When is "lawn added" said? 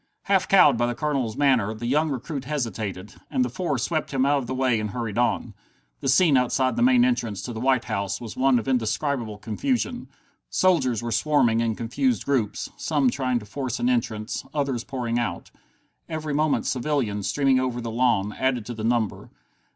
17.91-18.65